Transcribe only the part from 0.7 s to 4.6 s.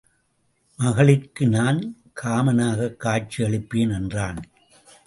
மகளிர்க்கு நான் காமனாகக் காட்சி அளிப்பேன் என்றான்.